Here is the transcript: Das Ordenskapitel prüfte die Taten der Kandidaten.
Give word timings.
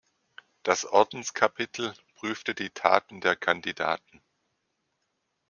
Das 0.63 0.83
Ordenskapitel 0.85 1.93
prüfte 2.15 2.55
die 2.55 2.71
Taten 2.71 3.21
der 3.21 3.35
Kandidaten. 3.35 4.19